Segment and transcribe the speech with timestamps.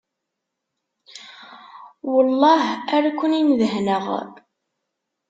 [2.11, 2.61] Welleh
[2.95, 4.05] ara ken-in-dehneɣ.